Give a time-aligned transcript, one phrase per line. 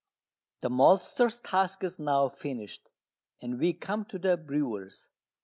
[0.61, 2.89] The maltster's task is now finished,
[3.39, 5.09] and we come to the brewer's.